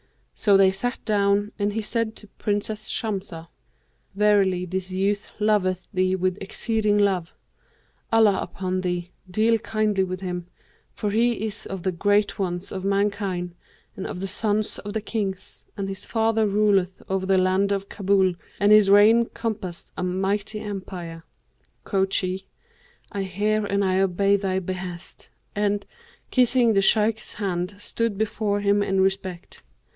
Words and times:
So 0.33 0.57
they 0.57 0.71
sat 0.71 0.99
down 1.05 1.51
and 1.59 1.73
he 1.73 1.83
said 1.83 2.15
to 2.15 2.27
Princess 2.39 2.87
Shamsah, 2.89 3.49
'Verily 4.15 4.65
this 4.65 4.89
youth 4.89 5.31
loveth 5.37 5.87
thee 5.93 6.15
with 6.15 6.41
exceeding 6.41 6.97
love; 6.97 7.35
Allah 8.11 8.39
upon 8.41 8.81
thee, 8.81 9.11
deal 9.29 9.59
kindly 9.59 10.03
with 10.03 10.21
him, 10.21 10.47
for 10.91 11.11
he 11.11 11.45
is 11.45 11.67
of 11.67 11.83
the 11.83 11.91
great 11.91 12.39
ones 12.39 12.71
of 12.71 12.83
mankind 12.83 13.53
and 13.95 14.07
of 14.07 14.19
the 14.19 14.25
sons 14.27 14.79
of 14.79 14.93
the 14.93 15.01
kings, 15.01 15.63
and 15.77 15.87
his 15.87 16.05
father 16.05 16.47
ruleth 16.47 17.03
over 17.07 17.27
the 17.27 17.37
land 17.37 17.71
of 17.71 17.87
Kabul 17.89 18.33
and 18.59 18.71
his 18.71 18.89
reign 18.89 19.25
compasseth 19.25 19.91
a 19.95 20.01
mighty 20.01 20.59
empire.' 20.61 21.23
Quoth 21.83 22.13
she, 22.15 22.47
'I 23.11 23.23
hear 23.25 23.65
and 23.67 23.85
I 23.85 23.99
obey 23.99 24.35
thy 24.37 24.57
behest'; 24.57 25.29
and, 25.55 25.85
kissing 26.31 26.73
the 26.73 26.81
Shaykh's 26.81 27.35
hands 27.35 27.83
stood 27.83 28.17
before 28.17 28.61
him 28.61 28.81
in 28.81 29.01
respect. 29.01 29.61